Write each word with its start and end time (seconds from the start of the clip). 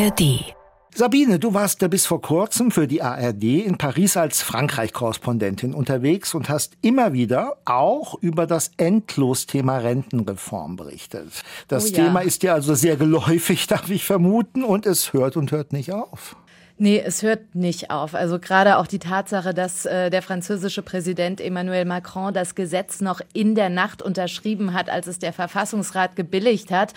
ARD. 0.00 0.54
Sabine, 0.94 1.38
du 1.38 1.52
warst 1.52 1.88
bis 1.90 2.06
vor 2.06 2.22
kurzem 2.22 2.70
für 2.70 2.88
die 2.88 3.02
ARD 3.02 3.44
in 3.44 3.76
Paris 3.76 4.16
als 4.16 4.40
Frankreich-Korrespondentin 4.40 5.74
unterwegs 5.74 6.34
und 6.34 6.48
hast 6.48 6.72
immer 6.80 7.12
wieder 7.12 7.58
auch 7.66 8.14
über 8.22 8.46
das 8.46 8.70
Endlosthema 8.78 9.76
Rentenreform 9.76 10.76
berichtet. 10.76 11.42
Das 11.68 11.84
oh 11.84 11.88
ja. 11.88 12.04
Thema 12.06 12.20
ist 12.20 12.42
dir 12.42 12.54
also 12.54 12.74
sehr 12.74 12.96
geläufig, 12.96 13.66
darf 13.68 13.90
ich 13.90 14.04
vermuten, 14.04 14.64
und 14.64 14.86
es 14.86 15.12
hört 15.12 15.36
und 15.36 15.52
hört 15.52 15.74
nicht 15.74 15.92
auf. 15.92 16.34
Nee, 16.82 17.02
es 17.04 17.22
hört 17.22 17.54
nicht 17.54 17.90
auf. 17.90 18.14
Also 18.14 18.38
gerade 18.38 18.78
auch 18.78 18.86
die 18.86 18.98
Tatsache, 18.98 19.52
dass 19.52 19.84
äh, 19.84 20.08
der 20.08 20.22
französische 20.22 20.80
Präsident 20.80 21.38
Emmanuel 21.38 21.84
Macron 21.84 22.32
das 22.32 22.54
Gesetz 22.54 23.02
noch 23.02 23.20
in 23.34 23.54
der 23.54 23.68
Nacht 23.68 24.00
unterschrieben 24.00 24.72
hat, 24.72 24.88
als 24.88 25.06
es 25.06 25.18
der 25.18 25.34
Verfassungsrat 25.34 26.16
gebilligt 26.16 26.70
hat. 26.70 26.94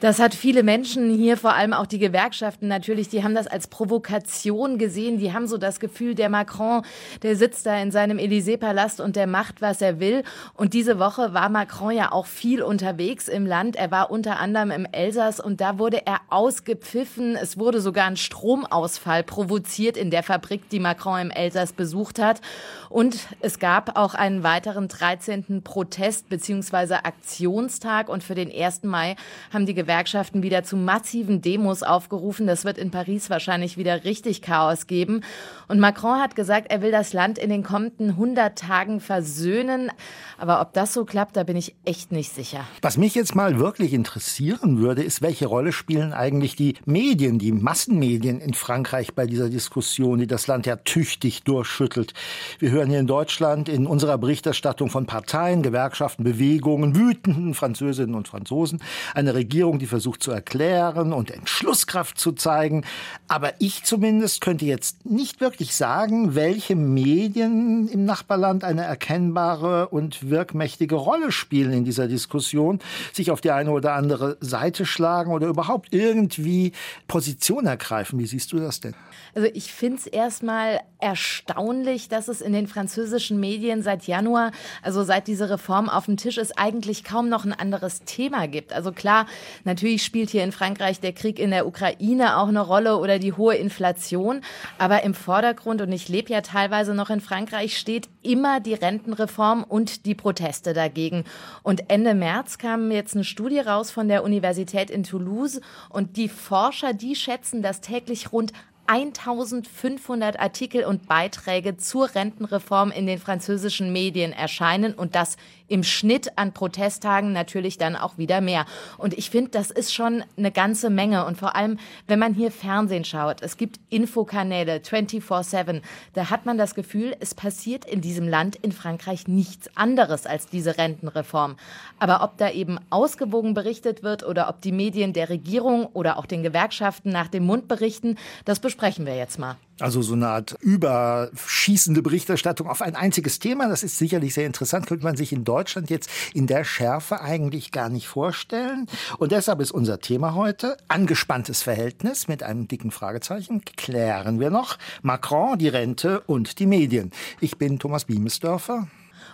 Das 0.00 0.18
hat 0.18 0.34
viele 0.34 0.64
Menschen 0.64 1.14
hier, 1.14 1.36
vor 1.36 1.54
allem 1.54 1.74
auch 1.74 1.86
die 1.86 2.00
Gewerkschaften 2.00 2.66
natürlich, 2.66 3.08
die 3.08 3.22
haben 3.22 3.36
das 3.36 3.46
als 3.46 3.68
Provokation 3.68 4.78
gesehen. 4.78 5.18
Die 5.18 5.32
haben 5.32 5.46
so 5.46 5.58
das 5.58 5.78
Gefühl, 5.78 6.16
der 6.16 6.28
Macron, 6.28 6.82
der 7.22 7.36
sitzt 7.36 7.66
da 7.66 7.80
in 7.80 7.92
seinem 7.92 8.18
Élysée-Palast 8.18 9.00
und 9.00 9.14
der 9.14 9.28
macht, 9.28 9.62
was 9.62 9.80
er 9.80 10.00
will. 10.00 10.24
Und 10.54 10.74
diese 10.74 10.98
Woche 10.98 11.34
war 11.34 11.50
Macron 11.50 11.92
ja 11.92 12.10
auch 12.10 12.26
viel 12.26 12.62
unterwegs 12.62 13.28
im 13.28 13.46
Land. 13.46 13.76
Er 13.76 13.92
war 13.92 14.10
unter 14.10 14.40
anderem 14.40 14.72
im 14.72 14.86
Elsass 14.90 15.38
und 15.38 15.60
da 15.60 15.78
wurde 15.78 16.04
er 16.04 16.18
ausgepfiffen. 16.30 17.36
Es 17.36 17.58
wurde 17.58 17.80
sogar 17.80 18.06
ein 18.06 18.16
Stromausfall 18.16 19.19
Unfall 19.20 19.22
provoziert 19.22 19.96
in 19.96 20.10
der 20.10 20.22
Fabrik, 20.22 20.68
die 20.70 20.80
Macron 20.80 21.20
im 21.20 21.30
Elsass 21.30 21.72
besucht 21.72 22.18
hat. 22.18 22.40
Und 22.88 23.28
es 23.40 23.58
gab 23.58 23.96
auch 23.96 24.14
einen 24.14 24.42
weiteren 24.42 24.88
13. 24.88 25.62
Protest 25.62 26.28
bzw. 26.28 26.94
Aktionstag. 27.04 28.08
Und 28.08 28.24
für 28.24 28.34
den 28.34 28.50
1. 28.50 28.82
Mai 28.84 29.16
haben 29.52 29.66
die 29.66 29.74
Gewerkschaften 29.74 30.42
wieder 30.42 30.64
zu 30.64 30.76
massiven 30.76 31.40
Demos 31.40 31.82
aufgerufen. 31.82 32.46
Das 32.46 32.64
wird 32.64 32.78
in 32.78 32.90
Paris 32.90 33.30
wahrscheinlich 33.30 33.76
wieder 33.76 34.04
richtig 34.04 34.42
Chaos 34.42 34.86
geben. 34.86 35.22
Und 35.68 35.78
Macron 35.78 36.20
hat 36.20 36.34
gesagt, 36.34 36.70
er 36.70 36.82
will 36.82 36.90
das 36.90 37.12
Land 37.12 37.38
in 37.38 37.50
den 37.50 37.62
kommenden 37.62 38.10
100 38.10 38.58
Tagen 38.58 39.00
versöhnen. 39.00 39.90
Aber 40.38 40.60
ob 40.60 40.72
das 40.72 40.92
so 40.92 41.04
klappt, 41.04 41.36
da 41.36 41.44
bin 41.44 41.56
ich 41.56 41.76
echt 41.84 42.12
nicht 42.12 42.34
sicher. 42.34 42.64
Was 42.82 42.96
mich 42.96 43.14
jetzt 43.14 43.34
mal 43.34 43.58
wirklich 43.58 43.92
interessieren 43.92 44.78
würde, 44.78 45.02
ist, 45.02 45.22
welche 45.22 45.46
Rolle 45.46 45.72
spielen 45.72 46.12
eigentlich 46.12 46.56
die 46.56 46.74
Medien, 46.86 47.38
die 47.38 47.52
Massenmedien 47.52 48.40
in 48.40 48.54
Frankreich 48.54 49.09
bei 49.14 49.26
dieser 49.26 49.48
Diskussion, 49.48 50.18
die 50.18 50.26
das 50.26 50.46
Land 50.46 50.66
ja 50.66 50.76
tüchtig 50.76 51.44
durchschüttelt. 51.44 52.14
Wir 52.58 52.70
hören 52.70 52.88
hier 52.88 53.00
in 53.00 53.06
Deutschland 53.06 53.68
in 53.68 53.86
unserer 53.86 54.18
Berichterstattung 54.18 54.90
von 54.90 55.06
Parteien, 55.06 55.62
Gewerkschaften, 55.62 56.24
Bewegungen, 56.24 56.96
wütenden 56.96 57.54
Französinnen 57.54 58.14
und 58.14 58.28
Franzosen, 58.28 58.82
eine 59.14 59.34
Regierung, 59.34 59.78
die 59.78 59.86
versucht 59.86 60.22
zu 60.22 60.32
erklären 60.32 61.12
und 61.12 61.30
Entschlusskraft 61.30 62.18
zu 62.18 62.32
zeigen. 62.32 62.84
Aber 63.28 63.52
ich 63.60 63.84
zumindest 63.84 64.40
könnte 64.40 64.64
jetzt 64.64 65.06
nicht 65.06 65.40
wirklich 65.40 65.50
wirklich 65.60 65.76
sagen, 65.76 66.34
welche 66.34 66.74
Medien 66.74 67.88
im 67.88 68.04
Nachbarland 68.04 68.64
eine 68.64 68.82
erkennbare 68.82 69.88
und 69.88 70.30
wirkmächtige 70.30 70.94
Rolle 70.94 71.32
spielen 71.32 71.72
in 71.72 71.84
dieser 71.84 72.08
Diskussion, 72.08 72.78
sich 73.12 73.30
auf 73.30 73.40
die 73.40 73.50
eine 73.50 73.70
oder 73.70 73.94
andere 73.94 74.38
Seite 74.40 74.86
schlagen 74.86 75.32
oder 75.32 75.48
überhaupt 75.48 75.92
irgendwie 75.92 76.72
Position 77.08 77.66
ergreifen. 77.66 78.18
Wie 78.18 78.26
siehst 78.26 78.52
du 78.52 78.58
das 78.58 78.80
denn? 78.80 78.94
Also 79.34 79.48
ich 79.54 79.72
finde 79.72 79.98
es 79.98 80.06
erstmal 80.06 80.80
erstaunlich, 80.98 82.08
dass 82.08 82.28
es 82.28 82.40
in 82.40 82.52
den 82.52 82.66
französischen 82.66 83.40
Medien 83.40 83.82
seit 83.82 84.06
Januar, 84.06 84.52
also 84.82 85.02
seit 85.02 85.26
diese 85.26 85.48
Reform 85.48 85.88
auf 85.88 86.06
dem 86.06 86.16
Tisch 86.16 86.36
ist, 86.36 86.58
eigentlich 86.58 87.04
kaum 87.04 87.28
noch 87.28 87.44
ein 87.44 87.52
anderes 87.52 88.02
Thema 88.04 88.48
gibt. 88.48 88.72
Also 88.72 88.92
klar, 88.92 89.26
natürlich 89.64 90.02
spielt 90.02 90.30
hier 90.30 90.44
in 90.44 90.52
Frankreich 90.52 91.00
der 91.00 91.12
Krieg 91.12 91.38
in 91.38 91.50
der 91.50 91.66
Ukraine 91.66 92.38
auch 92.38 92.48
eine 92.48 92.60
Rolle 92.60 92.98
oder 92.98 93.18
die 93.18 93.32
hohe 93.32 93.54
Inflation, 93.54 94.42
aber 94.78 95.02
im 95.02 95.14
Vordergrund, 95.14 95.80
und 95.80 95.92
ich 95.92 96.08
lebe 96.08 96.32
ja 96.32 96.40
teilweise 96.40 96.94
noch 96.94 97.10
in 97.10 97.20
Frankreich, 97.20 97.78
steht 97.78 98.08
immer 98.22 98.60
die 98.60 98.74
Rentenreform 98.74 99.64
und 99.64 100.06
die 100.06 100.14
Proteste 100.14 100.72
dagegen. 100.72 101.24
Und 101.62 101.90
Ende 101.90 102.14
März 102.14 102.58
kam 102.58 102.90
jetzt 102.90 103.14
eine 103.14 103.24
Studie 103.24 103.60
raus 103.60 103.90
von 103.90 104.08
der 104.08 104.24
Universität 104.24 104.90
in 104.90 105.04
Toulouse 105.04 105.60
und 105.88 106.16
die 106.16 106.28
Forscher, 106.28 106.92
die 106.92 107.14
schätzen, 107.14 107.62
dass 107.62 107.80
täglich 107.80 108.32
rund 108.32 108.52
1500 108.90 110.40
Artikel 110.40 110.84
und 110.84 111.06
Beiträge 111.06 111.76
zur 111.76 112.12
Rentenreform 112.12 112.90
in 112.90 113.06
den 113.06 113.20
französischen 113.20 113.92
Medien 113.92 114.32
erscheinen 114.32 114.94
und 114.94 115.14
das 115.14 115.36
im 115.70 115.84
Schnitt 115.84 116.36
an 116.36 116.52
Protesttagen 116.52 117.32
natürlich 117.32 117.78
dann 117.78 117.96
auch 117.96 118.18
wieder 118.18 118.40
mehr. 118.40 118.66
Und 118.98 119.16
ich 119.16 119.30
finde, 119.30 119.52
das 119.52 119.70
ist 119.70 119.94
schon 119.94 120.24
eine 120.36 120.50
ganze 120.50 120.90
Menge. 120.90 121.24
Und 121.24 121.38
vor 121.38 121.56
allem, 121.56 121.78
wenn 122.06 122.18
man 122.18 122.34
hier 122.34 122.50
Fernsehen 122.50 123.04
schaut, 123.04 123.40
es 123.40 123.56
gibt 123.56 123.78
Infokanäle 123.88 124.78
24-7, 124.78 125.80
da 126.12 126.30
hat 126.30 126.44
man 126.44 126.58
das 126.58 126.74
Gefühl, 126.74 127.14
es 127.20 127.34
passiert 127.34 127.84
in 127.84 128.00
diesem 128.00 128.28
Land, 128.28 128.56
in 128.56 128.72
Frankreich, 128.72 129.28
nichts 129.28 129.74
anderes 129.76 130.26
als 130.26 130.46
diese 130.46 130.76
Rentenreform. 130.76 131.56
Aber 131.98 132.22
ob 132.22 132.36
da 132.36 132.50
eben 132.50 132.78
ausgewogen 132.90 133.54
berichtet 133.54 134.02
wird 134.02 134.24
oder 134.24 134.48
ob 134.48 134.60
die 134.60 134.72
Medien 134.72 135.12
der 135.12 135.28
Regierung 135.28 135.86
oder 135.86 136.18
auch 136.18 136.26
den 136.26 136.42
Gewerkschaften 136.42 137.10
nach 137.10 137.28
dem 137.28 137.46
Mund 137.46 137.68
berichten, 137.68 138.16
das 138.44 138.58
besprechen 138.58 139.06
wir 139.06 139.16
jetzt 139.16 139.38
mal. 139.38 139.56
Also 139.80 140.02
so 140.02 140.14
eine 140.14 140.28
Art 140.28 140.56
überschießende 140.60 142.02
Berichterstattung 142.02 142.68
auf 142.68 142.82
ein 142.82 142.96
einziges 142.96 143.38
Thema. 143.38 143.68
Das 143.68 143.82
ist 143.82 143.98
sicherlich 143.98 144.34
sehr 144.34 144.46
interessant. 144.46 144.86
Könnte 144.86 145.04
man 145.04 145.16
sich 145.16 145.32
in 145.32 145.44
Deutschland 145.44 145.90
jetzt 145.90 146.10
in 146.34 146.46
der 146.46 146.64
Schärfe 146.64 147.20
eigentlich 147.20 147.72
gar 147.72 147.88
nicht 147.88 148.06
vorstellen. 148.06 148.86
Und 149.18 149.32
deshalb 149.32 149.60
ist 149.60 149.70
unser 149.70 150.00
Thema 150.00 150.34
heute 150.34 150.76
angespanntes 150.88 151.62
Verhältnis 151.62 152.28
mit 152.28 152.42
einem 152.42 152.68
dicken 152.68 152.90
Fragezeichen. 152.90 153.62
Klären 153.76 154.40
wir 154.40 154.50
noch. 154.50 154.78
Macron, 155.02 155.58
die 155.58 155.68
Rente 155.68 156.20
und 156.20 156.58
die 156.58 156.66
Medien. 156.66 157.10
Ich 157.40 157.56
bin 157.58 157.78
Thomas 157.78 158.04
Biemesdörfer. 158.04 158.88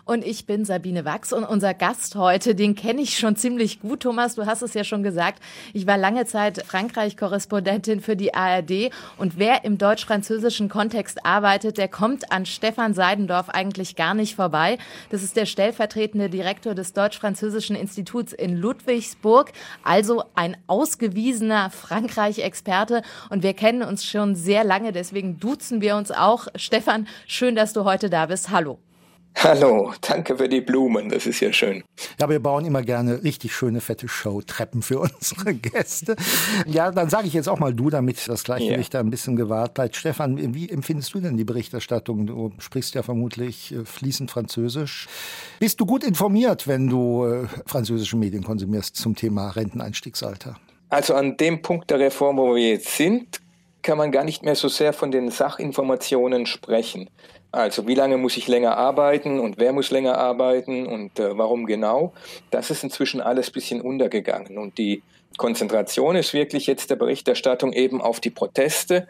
Und 0.07 0.25
ich 0.25 0.47
bin 0.47 0.65
Sabine 0.65 1.05
Wachs 1.05 1.33
und 1.33 1.43
unser 1.43 1.75
Gast 1.75 2.15
heute, 2.15 2.55
den 2.55 2.77
kenne 2.77 3.03
ich 3.03 3.19
schon 3.19 3.35
ziemlich 3.35 3.81
gut. 3.81 4.05
Thomas, 4.05 4.37
du 4.37 4.47
hast 4.47 4.63
es 4.63 4.73
ja 4.73 4.85
schon 4.85 5.03
gesagt. 5.03 5.43
Ich 5.73 5.89
war 5.89 5.99
lange 5.99 6.27
Zeit 6.27 6.65
Frankreich-Korrespondentin 6.65 8.01
für 8.01 8.15
die 8.15 8.33
ARD. 8.33 8.93
Und 9.19 9.37
wer 9.37 9.65
im 9.65 9.79
deutsch-französischen 9.79 10.69
Kontext 10.69 11.27
arbeitet, 11.27 11.77
der 11.77 11.89
kommt 11.89 12.31
an 12.31 12.47
Stefan 12.47 12.95
Seidendorf 12.95 13.49
eigentlich 13.49 13.97
gar 13.97 14.15
nicht 14.15 14.37
vorbei. 14.37 14.79
Das 15.11 15.25
ist 15.25 15.35
der 15.35 15.45
stellvertretende 15.45 16.31
Direktor 16.31 16.77
des 16.77 16.93
Deutsch-Französischen 16.93 17.75
Instituts 17.75 18.33
in 18.33 18.57
Ludwigsburg. 18.57 19.51
Also 19.83 20.23
ein 20.37 20.57
ausgewiesener 20.69 21.71
Frankreich-Experte. 21.71 23.03
Und 23.29 23.43
wir 23.43 23.55
kennen 23.55 23.83
uns 23.83 24.05
schon 24.05 24.37
sehr 24.37 24.63
lange, 24.63 24.93
deswegen 24.93 25.41
duzen 25.41 25.81
wir 25.81 25.97
uns 25.97 26.13
auch. 26.13 26.47
Stefan, 26.55 27.09
schön, 27.27 27.57
dass 27.57 27.73
du 27.73 27.83
heute 27.83 28.09
da 28.09 28.27
bist. 28.27 28.51
Hallo. 28.51 28.79
Hallo, 29.39 29.93
danke 30.01 30.39
für 30.39 30.49
die 30.49 30.63
Blumen, 30.63 31.11
das 31.11 31.27
ist 31.27 31.41
ja 31.41 31.53
schön. 31.53 31.85
Ja, 32.19 32.29
wir 32.31 32.41
bauen 32.41 32.65
immer 32.65 32.83
gerne 32.83 33.23
richtig 33.23 33.55
schöne, 33.55 33.83
fette 33.83 34.09
Showtreppen 34.09 34.81
für 34.81 35.01
unsere 35.21 35.53
Gäste. 35.53 36.17
Ja, 36.67 36.91
dann 36.91 37.11
sage 37.11 37.27
ich 37.27 37.35
jetzt 37.35 37.47
auch 37.47 37.59
mal 37.59 37.75
du, 37.75 37.91
damit 37.91 38.27
das 38.29 38.45
Gleichgewicht 38.45 38.95
ja. 38.95 39.01
da 39.01 39.07
ein 39.07 39.11
bisschen 39.11 39.37
gewahrt 39.37 39.75
bleibt. 39.75 39.95
Stefan, 39.95 40.55
wie 40.55 40.71
empfindest 40.71 41.13
du 41.13 41.21
denn 41.21 41.37
die 41.37 41.45
Berichterstattung? 41.45 42.27
Du 42.27 42.51
sprichst 42.59 42.95
ja 42.95 43.03
vermutlich 43.03 43.73
äh, 43.73 43.85
fließend 43.85 44.31
Französisch. 44.31 45.07
Bist 45.61 45.79
du 45.81 45.87
gut 45.87 46.03
informiert, 46.03 46.67
wenn 46.67 46.89
du 46.89 47.27
äh, 47.27 47.47
französische 47.67 48.17
Medien 48.17 48.43
konsumierst 48.43 48.97
zum 48.97 49.15
Thema 49.15 49.51
Renteneinstiegsalter? 49.51 50.57
Also 50.89 51.15
an 51.15 51.37
dem 51.37 51.61
Punkt 51.61 51.91
der 51.91 51.99
Reform, 51.99 52.39
wo 52.39 52.55
wir 52.55 52.71
jetzt 52.71 52.97
sind, 52.97 53.41
kann 53.83 53.99
man 53.99 54.11
gar 54.11 54.25
nicht 54.25 54.43
mehr 54.43 54.57
so 54.57 54.69
sehr 54.69 54.93
von 54.93 55.11
den 55.11 55.31
Sachinformationen 55.31 56.47
sprechen. 56.47 57.09
Also 57.57 57.87
wie 57.89 57.95
lange 57.95 58.19
muss 58.19 58.37
ich 58.37 58.49
länger 58.49 58.77
arbeiten 58.77 59.41
und 59.41 59.59
wer 59.59 59.73
muss 59.73 59.91
länger 59.91 60.19
arbeiten 60.19 60.87
und 60.87 61.19
äh, 61.19 61.37
warum 61.39 61.65
genau? 61.65 62.13
Das 62.51 62.71
ist 62.71 62.85
inzwischen 62.85 63.21
alles 63.23 63.51
bisschen 63.51 63.81
untergegangen. 63.81 64.59
Und 64.59 64.77
die 64.77 65.03
Konzentration 65.37 66.17
ist 66.17 66.33
wirklich 66.33 66.67
jetzt 66.67 66.91
der 66.91 66.97
Berichterstattung 66.97 67.73
eben 67.73 68.01
auf 68.01 68.21
die 68.21 68.31
Proteste. 68.31 69.07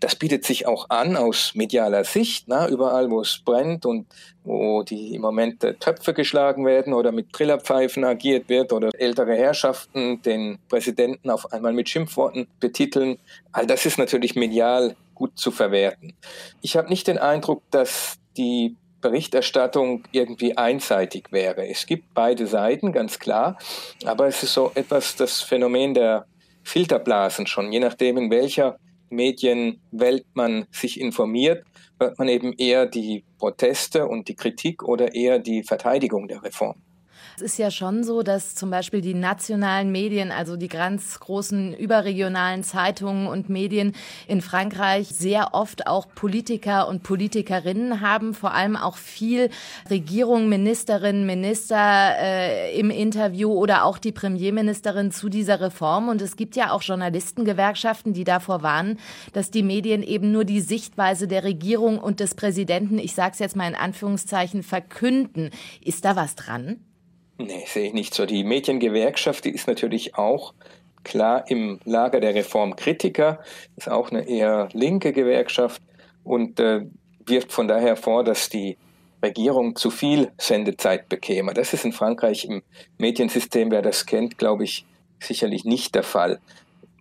Das 0.00 0.16
bietet 0.16 0.44
sich 0.44 0.66
auch 0.66 0.90
an 0.90 1.16
aus 1.16 1.52
medialer 1.54 2.04
Sicht, 2.04 2.44
na, 2.48 2.68
überall 2.68 3.10
wo 3.10 3.20
es 3.20 3.40
brennt 3.44 3.86
und 3.86 4.06
wo 4.44 4.82
die 4.82 5.14
im 5.14 5.22
Moment 5.22 5.64
äh, 5.64 5.74
Töpfe 5.74 6.14
geschlagen 6.14 6.64
werden 6.64 6.92
oder 6.92 7.12
mit 7.12 7.32
Trillerpfeifen 7.32 8.04
agiert 8.04 8.48
wird 8.48 8.72
oder 8.72 8.90
ältere 8.98 9.34
Herrschaften 9.34 10.22
den 10.22 10.58
Präsidenten 10.68 11.30
auf 11.30 11.52
einmal 11.52 11.72
mit 11.72 11.88
Schimpfworten 11.88 12.46
betiteln. 12.60 13.18
All 13.52 13.66
das 13.66 13.86
ist 13.86 13.98
natürlich 13.98 14.36
medial 14.36 14.96
gut 15.14 15.38
zu 15.38 15.50
verwerten. 15.50 16.14
Ich 16.62 16.76
habe 16.76 16.88
nicht 16.88 17.06
den 17.08 17.18
Eindruck, 17.18 17.62
dass 17.70 18.18
die 18.36 18.76
Berichterstattung 19.06 20.02
irgendwie 20.10 20.56
einseitig 20.56 21.30
wäre. 21.30 21.68
Es 21.68 21.86
gibt 21.86 22.12
beide 22.12 22.48
Seiten, 22.48 22.90
ganz 22.90 23.20
klar, 23.20 23.56
aber 24.04 24.26
es 24.26 24.42
ist 24.42 24.52
so 24.52 24.72
etwas 24.74 25.14
das 25.14 25.42
Phänomen 25.42 25.94
der 25.94 26.26
Filterblasen 26.64 27.46
schon. 27.46 27.70
Je 27.70 27.78
nachdem, 27.78 28.16
in 28.16 28.30
welcher 28.32 28.78
Medienwelt 29.08 30.26
man 30.34 30.66
sich 30.72 31.00
informiert, 31.00 31.64
hört 32.00 32.18
man 32.18 32.26
eben 32.26 32.52
eher 32.54 32.86
die 32.86 33.24
Proteste 33.38 34.08
und 34.08 34.26
die 34.26 34.34
Kritik 34.34 34.82
oder 34.82 35.14
eher 35.14 35.38
die 35.38 35.62
Verteidigung 35.62 36.26
der 36.26 36.42
Reform. 36.42 36.82
Es 37.38 37.42
ist 37.42 37.58
ja 37.58 37.70
schon 37.70 38.02
so, 38.02 38.22
dass 38.22 38.54
zum 38.54 38.70
Beispiel 38.70 39.02
die 39.02 39.12
nationalen 39.12 39.92
Medien, 39.92 40.32
also 40.32 40.56
die 40.56 40.68
ganz 40.68 41.20
großen 41.20 41.74
überregionalen 41.74 42.62
Zeitungen 42.62 43.26
und 43.26 43.50
Medien 43.50 43.92
in 44.26 44.40
Frankreich 44.40 45.08
sehr 45.08 45.52
oft 45.52 45.86
auch 45.86 46.06
Politiker 46.14 46.88
und 46.88 47.02
Politikerinnen 47.02 48.00
haben, 48.00 48.32
vor 48.32 48.54
allem 48.54 48.74
auch 48.74 48.96
viel 48.96 49.50
Regierung, 49.90 50.48
Ministerinnen, 50.48 51.26
Minister 51.26 52.14
äh, 52.18 52.80
im 52.80 52.88
Interview 52.88 53.52
oder 53.52 53.84
auch 53.84 53.98
die 53.98 54.12
Premierministerin 54.12 55.10
zu 55.10 55.28
dieser 55.28 55.60
Reform. 55.60 56.08
Und 56.08 56.22
es 56.22 56.36
gibt 56.36 56.56
ja 56.56 56.70
auch 56.70 56.80
Journalistengewerkschaften, 56.80 58.14
die 58.14 58.24
davor 58.24 58.62
warnen, 58.62 58.98
dass 59.34 59.50
die 59.50 59.62
Medien 59.62 60.02
eben 60.02 60.32
nur 60.32 60.46
die 60.46 60.62
Sichtweise 60.62 61.28
der 61.28 61.44
Regierung 61.44 61.98
und 61.98 62.20
des 62.20 62.34
Präsidenten, 62.34 62.98
ich 62.98 63.14
sage 63.14 63.32
es 63.34 63.40
jetzt 63.40 63.56
mal 63.56 63.68
in 63.68 63.74
Anführungszeichen, 63.74 64.62
verkünden. 64.62 65.50
Ist 65.84 66.06
da 66.06 66.16
was 66.16 66.34
dran? 66.34 66.80
Nee, 67.38 67.64
sehe 67.66 67.88
ich 67.88 67.92
nicht 67.92 68.14
so. 68.14 68.24
Die 68.24 68.44
Mediengewerkschaft, 68.44 69.44
die 69.44 69.50
ist 69.50 69.66
natürlich 69.66 70.14
auch 70.14 70.54
klar 71.04 71.44
im 71.48 71.80
Lager 71.84 72.20
der 72.20 72.34
Reformkritiker, 72.34 73.40
ist 73.76 73.88
auch 73.88 74.10
eine 74.10 74.26
eher 74.26 74.68
linke 74.72 75.12
Gewerkschaft 75.12 75.82
und 76.24 76.58
äh, 76.58 76.86
wirft 77.26 77.52
von 77.52 77.68
daher 77.68 77.96
vor, 77.96 78.24
dass 78.24 78.48
die 78.48 78.76
Regierung 79.22 79.76
zu 79.76 79.90
viel 79.90 80.32
Sendezeit 80.38 81.08
bekäme. 81.08 81.54
Das 81.54 81.72
ist 81.72 81.84
in 81.84 81.92
Frankreich 81.92 82.44
im 82.44 82.62
Mediensystem, 82.98 83.70
wer 83.70 83.82
das 83.82 84.06
kennt, 84.06 84.38
glaube 84.38 84.64
ich, 84.64 84.84
sicherlich 85.20 85.64
nicht 85.64 85.94
der 85.94 86.02
Fall 86.02 86.40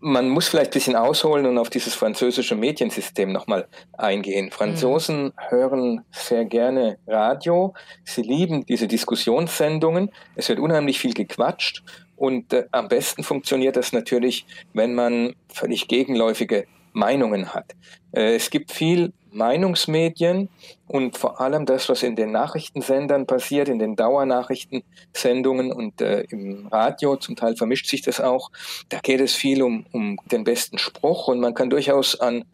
man 0.05 0.29
muss 0.29 0.47
vielleicht 0.47 0.69
ein 0.69 0.73
bisschen 0.73 0.95
ausholen 0.95 1.47
und 1.47 1.57
auf 1.57 1.71
dieses 1.71 1.95
französische 1.95 2.55
Mediensystem 2.55 3.31
nochmal 3.31 3.67
eingehen. 3.93 4.51
Franzosen 4.51 5.25
mhm. 5.25 5.33
hören 5.49 6.05
sehr 6.11 6.45
gerne 6.45 6.99
Radio. 7.07 7.73
Sie 8.03 8.21
lieben 8.21 8.67
diese 8.67 8.87
Diskussionssendungen. 8.87 10.11
Es 10.35 10.47
wird 10.47 10.59
unheimlich 10.59 10.99
viel 10.99 11.15
gequatscht. 11.15 11.83
Und 12.15 12.53
äh, 12.53 12.65
am 12.71 12.87
besten 12.87 13.23
funktioniert 13.23 13.77
das 13.77 13.93
natürlich, 13.93 14.45
wenn 14.73 14.93
man 14.93 15.33
völlig 15.51 15.87
gegenläufige 15.87 16.67
Meinungen 16.93 17.55
hat. 17.55 17.75
Äh, 18.11 18.35
es 18.35 18.51
gibt 18.51 18.71
viel 18.71 19.11
Meinungsmedien 19.35 20.49
und 20.87 21.17
vor 21.17 21.41
allem 21.41 21.65
das, 21.65 21.89
was 21.89 22.03
in 22.03 22.15
den 22.15 22.31
Nachrichtensendern 22.31 23.27
passiert, 23.27 23.67
in 23.67 23.79
den 23.79 23.95
Dauernachrichtensendungen 23.95 25.71
und 25.71 26.01
äh, 26.01 26.21
im 26.29 26.67
Radio, 26.67 27.17
zum 27.17 27.35
Teil 27.35 27.55
vermischt 27.55 27.87
sich 27.87 28.01
das 28.01 28.21
auch, 28.21 28.51
da 28.89 28.99
geht 28.99 29.21
es 29.21 29.33
viel 29.33 29.61
um, 29.61 29.85
um 29.91 30.17
den 30.31 30.43
besten 30.43 30.77
Spruch 30.77 31.27
und 31.27 31.39
man 31.39 31.53
kann 31.53 31.69
durchaus 31.69 32.19
an 32.19 32.45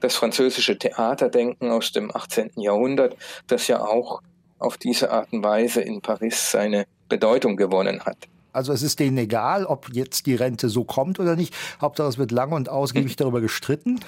das 0.00 0.16
französische 0.16 0.78
Theater 0.78 1.28
denken 1.28 1.70
aus 1.70 1.92
dem 1.92 2.14
18. 2.14 2.52
Jahrhundert, 2.56 3.16
das 3.46 3.68
ja 3.68 3.84
auch 3.84 4.22
auf 4.58 4.78
diese 4.78 5.10
Art 5.10 5.32
und 5.32 5.42
Weise 5.42 5.80
in 5.80 6.00
Paris 6.00 6.50
seine 6.50 6.86
Bedeutung 7.08 7.56
gewonnen 7.56 8.04
hat. 8.04 8.16
Also 8.52 8.72
es 8.72 8.82
ist 8.82 8.98
denen 8.98 9.18
egal, 9.18 9.64
ob 9.64 9.90
jetzt 9.92 10.26
die 10.26 10.34
Rente 10.34 10.68
so 10.68 10.84
kommt 10.84 11.20
oder 11.20 11.36
nicht. 11.36 11.54
Hauptsache 11.80 12.08
es 12.08 12.18
wird 12.18 12.32
lang 12.32 12.52
und 12.52 12.68
ausgiebig 12.68 13.16
darüber 13.16 13.40
gestritten. 13.40 14.00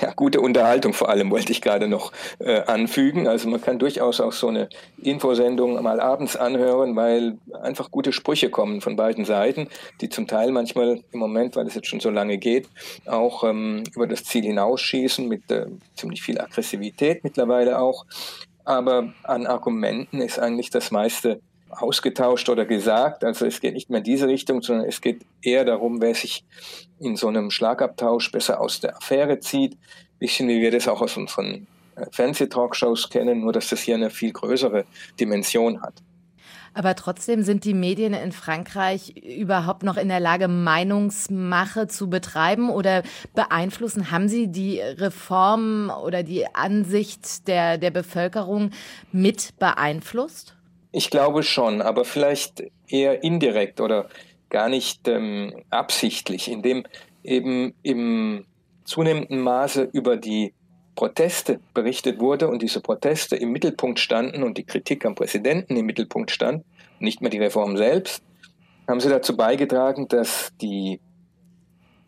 Ja, 0.00 0.12
gute 0.14 0.40
Unterhaltung 0.40 0.92
vor 0.92 1.08
allem 1.08 1.30
wollte 1.30 1.52
ich 1.52 1.60
gerade 1.60 1.88
noch 1.88 2.12
äh, 2.38 2.60
anfügen. 2.62 3.28
Also 3.28 3.48
man 3.48 3.60
kann 3.60 3.78
durchaus 3.78 4.20
auch 4.20 4.32
so 4.32 4.48
eine 4.48 4.68
Infosendung 5.02 5.82
mal 5.82 6.00
abends 6.00 6.36
anhören, 6.36 6.96
weil 6.96 7.38
einfach 7.62 7.90
gute 7.90 8.12
Sprüche 8.12 8.50
kommen 8.50 8.80
von 8.80 8.96
beiden 8.96 9.24
Seiten, 9.24 9.68
die 10.00 10.08
zum 10.08 10.26
Teil 10.26 10.50
manchmal 10.50 11.02
im 11.12 11.18
Moment, 11.18 11.56
weil 11.56 11.66
es 11.66 11.74
jetzt 11.74 11.88
schon 11.88 12.00
so 12.00 12.10
lange 12.10 12.38
geht, 12.38 12.68
auch 13.06 13.44
ähm, 13.44 13.84
über 13.94 14.06
das 14.06 14.24
Ziel 14.24 14.44
hinausschießen 14.44 15.28
mit 15.28 15.50
äh, 15.50 15.66
ziemlich 15.94 16.22
viel 16.22 16.40
Aggressivität 16.40 17.24
mittlerweile 17.24 17.78
auch. 17.78 18.06
Aber 18.64 19.12
an 19.24 19.46
Argumenten 19.46 20.20
ist 20.20 20.38
eigentlich 20.38 20.70
das 20.70 20.90
meiste 20.90 21.40
ausgetauscht 21.72 22.48
oder 22.48 22.64
gesagt. 22.64 23.24
Also 23.24 23.46
es 23.46 23.60
geht 23.60 23.74
nicht 23.74 23.90
mehr 23.90 23.98
in 23.98 24.04
diese 24.04 24.28
Richtung, 24.28 24.62
sondern 24.62 24.86
es 24.86 25.00
geht 25.00 25.22
eher 25.42 25.64
darum, 25.64 26.00
wer 26.00 26.14
sich 26.14 26.44
in 27.00 27.16
so 27.16 27.28
einem 27.28 27.50
Schlagabtausch 27.50 28.30
besser 28.30 28.60
aus 28.60 28.80
der 28.80 28.96
Affäre 28.96 29.40
zieht. 29.40 29.76
Bisschen 30.18 30.48
wie 30.48 30.60
wir 30.60 30.70
das 30.70 30.86
auch 30.86 31.00
aus 31.00 31.16
unseren 31.16 31.66
äh, 31.96 32.06
Fernsehtalkshows 32.10 33.10
kennen, 33.10 33.40
nur 33.40 33.52
dass 33.52 33.68
das 33.68 33.80
hier 33.80 33.96
eine 33.96 34.10
viel 34.10 34.32
größere 34.32 34.84
Dimension 35.18 35.82
hat. 35.82 35.94
Aber 36.74 36.94
trotzdem 36.94 37.42
sind 37.42 37.64
die 37.64 37.74
Medien 37.74 38.14
in 38.14 38.32
Frankreich 38.32 39.14
überhaupt 39.16 39.82
noch 39.82 39.96
in 39.96 40.08
der 40.08 40.20
Lage, 40.20 40.48
Meinungsmache 40.48 41.86
zu 41.86 42.08
betreiben 42.08 42.70
oder 42.70 43.02
beeinflussen? 43.34 44.10
Haben 44.10 44.28
Sie 44.28 44.48
die 44.48 44.80
Reform 44.80 45.90
oder 45.90 46.22
die 46.22 46.46
Ansicht 46.54 47.46
der, 47.46 47.76
der 47.76 47.90
Bevölkerung 47.90 48.70
mit 49.12 49.58
beeinflusst? 49.58 50.56
Ich 50.92 51.10
glaube 51.10 51.42
schon, 51.42 51.80
aber 51.80 52.04
vielleicht 52.04 52.62
eher 52.86 53.24
indirekt 53.24 53.80
oder 53.80 54.08
gar 54.50 54.68
nicht 54.68 55.08
ähm, 55.08 55.54
absichtlich, 55.70 56.50
indem 56.50 56.84
eben 57.24 57.74
im 57.82 58.44
zunehmenden 58.84 59.40
Maße 59.40 59.88
über 59.92 60.18
die 60.18 60.52
Proteste 60.94 61.60
berichtet 61.72 62.20
wurde 62.20 62.48
und 62.48 62.60
diese 62.60 62.82
Proteste 62.82 63.36
im 63.36 63.52
Mittelpunkt 63.52 63.98
standen 63.98 64.42
und 64.42 64.58
die 64.58 64.64
Kritik 64.64 65.06
am 65.06 65.14
Präsidenten 65.14 65.76
im 65.76 65.86
Mittelpunkt 65.86 66.30
stand, 66.30 66.64
nicht 66.98 67.22
mehr 67.22 67.30
die 67.30 67.38
Reform 67.38 67.78
selbst, 67.78 68.22
haben 68.86 69.00
sie 69.00 69.08
dazu 69.08 69.34
beigetragen, 69.34 70.08
dass 70.08 70.52
die 70.60 71.00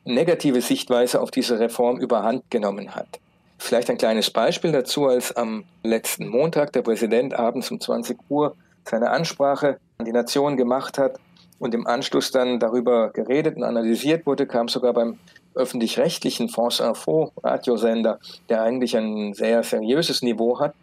negative 0.04 0.60
Sichtweise 0.60 1.22
auf 1.22 1.30
diese 1.30 1.58
Reform 1.58 1.98
überhand 1.98 2.50
genommen 2.50 2.94
hat. 2.94 3.20
Vielleicht 3.56 3.88
ein 3.88 3.96
kleines 3.96 4.30
Beispiel 4.30 4.72
dazu, 4.72 5.06
als 5.06 5.34
am 5.34 5.64
letzten 5.82 6.28
Montag 6.28 6.72
der 6.74 6.82
Präsident 6.82 7.32
abends 7.32 7.70
um 7.70 7.80
20 7.80 8.18
Uhr 8.28 8.54
seine 8.84 9.10
Ansprache 9.10 9.78
an 9.98 10.04
die 10.04 10.12
Nation 10.12 10.56
gemacht 10.56 10.98
hat 10.98 11.18
und 11.58 11.74
im 11.74 11.86
Anschluss 11.86 12.30
dann 12.30 12.58
darüber 12.58 13.10
geredet 13.10 13.56
und 13.56 13.62
analysiert 13.62 14.26
wurde, 14.26 14.46
kam 14.46 14.68
sogar 14.68 14.92
beim 14.92 15.18
öffentlich-rechtlichen 15.54 16.48
France 16.48 16.82
Info 16.82 17.32
Radiosender, 17.42 18.18
der 18.48 18.62
eigentlich 18.62 18.96
ein 18.96 19.34
sehr 19.34 19.62
seriöses 19.62 20.22
Niveau 20.22 20.58
hat, 20.58 20.74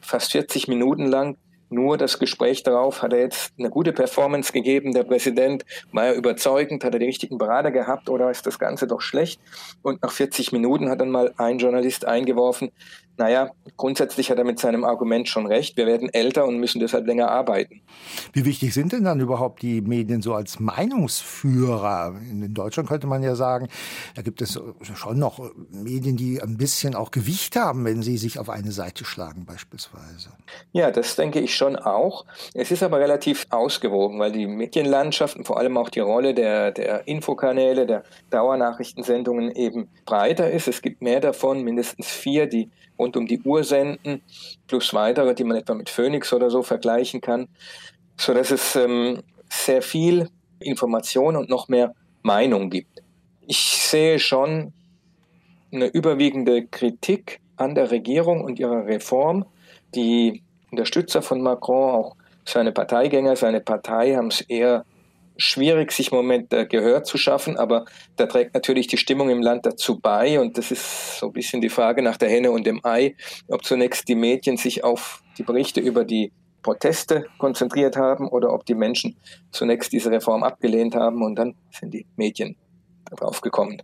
fast 0.00 0.32
40 0.32 0.68
Minuten 0.68 1.06
lang. 1.06 1.36
Nur 1.70 1.96
das 1.96 2.18
Gespräch 2.18 2.62
darauf, 2.62 3.00
hat 3.00 3.14
er 3.14 3.20
jetzt 3.20 3.54
eine 3.58 3.70
gute 3.70 3.94
Performance 3.94 4.52
gegeben, 4.52 4.92
der 4.92 5.04
Präsident, 5.04 5.64
war 5.90 6.08
er 6.08 6.14
überzeugend, 6.14 6.84
hat 6.84 6.92
er 6.92 6.98
die 6.98 7.06
richtigen 7.06 7.38
Berater 7.38 7.70
gehabt 7.70 8.10
oder 8.10 8.30
ist 8.30 8.46
das 8.46 8.58
Ganze 8.58 8.86
doch 8.86 9.00
schlecht? 9.00 9.40
Und 9.80 10.02
nach 10.02 10.12
40 10.12 10.52
Minuten 10.52 10.90
hat 10.90 11.00
dann 11.00 11.10
mal 11.10 11.32
ein 11.38 11.56
Journalist 11.56 12.04
eingeworfen, 12.04 12.72
naja, 13.22 13.52
grundsätzlich 13.76 14.32
hat 14.32 14.38
er 14.38 14.44
mit 14.44 14.58
seinem 14.58 14.82
Argument 14.82 15.28
schon 15.28 15.46
recht. 15.46 15.76
Wir 15.76 15.86
werden 15.86 16.12
älter 16.12 16.44
und 16.44 16.58
müssen 16.58 16.80
deshalb 16.80 17.06
länger 17.06 17.30
arbeiten. 17.30 17.80
Wie 18.32 18.44
wichtig 18.44 18.74
sind 18.74 18.90
denn 18.90 19.04
dann 19.04 19.20
überhaupt 19.20 19.62
die 19.62 19.80
Medien 19.80 20.22
so 20.22 20.34
als 20.34 20.58
Meinungsführer? 20.58 22.16
In 22.28 22.52
Deutschland 22.52 22.88
könnte 22.88 23.06
man 23.06 23.22
ja 23.22 23.36
sagen, 23.36 23.68
da 24.16 24.22
gibt 24.22 24.42
es 24.42 24.60
schon 24.82 25.20
noch 25.20 25.52
Medien, 25.70 26.16
die 26.16 26.42
ein 26.42 26.56
bisschen 26.56 26.96
auch 26.96 27.12
Gewicht 27.12 27.54
haben, 27.54 27.84
wenn 27.84 28.02
sie 28.02 28.16
sich 28.16 28.40
auf 28.40 28.50
eine 28.50 28.72
Seite 28.72 29.04
schlagen 29.04 29.46
beispielsweise. 29.46 30.30
Ja, 30.72 30.90
das 30.90 31.14
denke 31.14 31.38
ich 31.38 31.54
schon 31.54 31.76
auch. 31.76 32.26
Es 32.54 32.72
ist 32.72 32.82
aber 32.82 32.98
relativ 32.98 33.46
ausgewogen, 33.50 34.18
weil 34.18 34.32
die 34.32 34.48
Medienlandschaften, 34.48 35.44
vor 35.44 35.60
allem 35.60 35.76
auch 35.76 35.90
die 35.90 36.00
Rolle 36.00 36.34
der, 36.34 36.72
der 36.72 37.06
Infokanäle, 37.06 37.86
der 37.86 38.02
Dauernachrichtensendungen 38.30 39.52
eben 39.52 39.88
breiter 40.06 40.50
ist. 40.50 40.66
Es 40.66 40.82
gibt 40.82 41.02
mehr 41.02 41.20
davon, 41.20 41.62
mindestens 41.62 42.08
vier, 42.08 42.48
die 42.48 42.68
rund 42.98 43.16
um 43.16 43.26
die 43.26 43.40
Uhr 43.40 43.64
senden, 43.64 44.22
plus 44.66 44.94
weitere, 44.94 45.34
die 45.34 45.44
man 45.44 45.56
etwa 45.56 45.74
mit 45.74 45.90
Phoenix 45.90 46.32
oder 46.32 46.50
so 46.50 46.62
vergleichen 46.62 47.20
kann, 47.20 47.48
so 48.16 48.34
dass 48.34 48.50
es 48.50 48.76
ähm, 48.76 49.22
sehr 49.48 49.82
viel 49.82 50.28
Information 50.60 51.36
und 51.36 51.48
noch 51.48 51.68
mehr 51.68 51.94
Meinung 52.22 52.70
gibt. 52.70 53.02
Ich 53.46 53.58
sehe 53.58 54.18
schon 54.18 54.72
eine 55.72 55.86
überwiegende 55.86 56.66
Kritik 56.66 57.40
an 57.56 57.74
der 57.74 57.90
Regierung 57.90 58.42
und 58.42 58.58
ihrer 58.58 58.86
Reform. 58.86 59.46
Die 59.94 60.42
Unterstützer 60.70 61.22
von 61.22 61.42
Macron, 61.42 61.94
auch 61.94 62.16
seine 62.44 62.72
Parteigänger, 62.72 63.36
seine 63.36 63.60
Partei 63.60 64.14
haben 64.14 64.28
es 64.28 64.40
eher 64.42 64.84
schwierig, 65.36 65.92
sich 65.92 66.12
im 66.12 66.18
Moment 66.18 66.52
äh, 66.52 66.66
Gehör 66.66 67.04
zu 67.04 67.18
schaffen, 67.18 67.56
aber 67.56 67.84
da 68.16 68.26
trägt 68.26 68.54
natürlich 68.54 68.86
die 68.86 68.96
Stimmung 68.96 69.30
im 69.30 69.42
Land 69.42 69.66
dazu 69.66 69.98
bei 70.00 70.40
und 70.40 70.58
das 70.58 70.70
ist 70.70 71.18
so 71.18 71.26
ein 71.26 71.32
bisschen 71.32 71.60
die 71.60 71.68
Frage 71.68 72.02
nach 72.02 72.16
der 72.16 72.28
Henne 72.28 72.50
und 72.50 72.66
dem 72.66 72.80
Ei, 72.84 73.16
ob 73.48 73.64
zunächst 73.64 74.08
die 74.08 74.14
Medien 74.14 74.56
sich 74.56 74.84
auf 74.84 75.22
die 75.38 75.42
Berichte 75.42 75.80
über 75.80 76.04
die 76.04 76.32
Proteste 76.62 77.26
konzentriert 77.38 77.96
haben 77.96 78.28
oder 78.28 78.52
ob 78.52 78.64
die 78.64 78.74
Menschen 78.74 79.16
zunächst 79.50 79.92
diese 79.92 80.10
Reform 80.10 80.42
abgelehnt 80.42 80.94
haben 80.94 81.22
und 81.22 81.36
dann 81.36 81.54
sind 81.70 81.92
die 81.92 82.06
Medien 82.16 82.56
darauf 83.04 83.40
gekommen. 83.40 83.82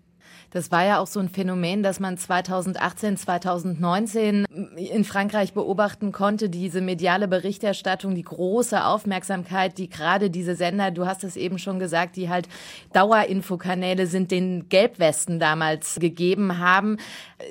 Das 0.50 0.71
war 0.71 0.85
ja 0.85 0.99
auch 0.99 1.07
so 1.07 1.21
ein 1.21 1.28
Phänomen, 1.28 1.83
dass 1.83 2.00
man 2.00 2.17
2018, 2.17 3.19
2019 3.19 4.47
in 4.76 5.05
Frankreich 5.05 5.52
beobachten 5.52 6.11
konnte, 6.11 6.49
diese 6.49 6.81
mediale 6.81 7.28
Berichterstattung, 7.28 8.14
die 8.14 8.23
große 8.23 8.83
Aufmerksamkeit, 8.83 9.76
die 9.76 9.90
gerade 9.90 10.31
diese 10.31 10.55
Sender, 10.55 10.90
du 10.90 11.07
hast 11.07 11.23
es 11.23 11.37
eben 11.37 11.59
schon 11.59 11.78
gesagt, 11.78 12.17
die 12.17 12.31
halt 12.31 12.49
Dauerinfokanäle 12.95 14.07
sind, 14.07 14.31
den 14.31 14.71
Gelbwesten 14.71 15.38
damals 15.38 15.99
gegeben 16.00 16.59
haben. 16.59 16.97